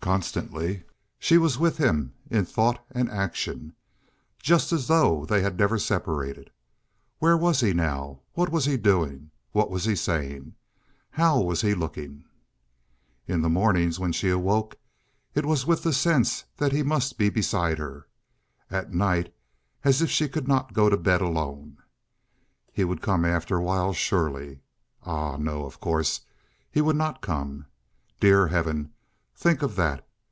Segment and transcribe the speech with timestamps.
[0.00, 0.84] Constantly
[1.18, 3.74] she was with him in thought and action,
[4.42, 6.48] just as though they had never separated.
[7.18, 8.20] Where was he now?
[8.32, 9.30] What was he doing?
[9.52, 10.54] What was he saying?
[11.10, 12.24] How was he looking?
[13.26, 14.76] In the mornings when she woke
[15.34, 18.06] it was with the sense that he must be beside her.
[18.70, 19.34] At night
[19.84, 21.76] as if she could not go to bed alone.
[22.72, 26.22] He would come after a while surely—ah, no, of course
[26.70, 27.66] he would not come.
[28.20, 28.94] Dear heaven,
[29.40, 30.04] think of that!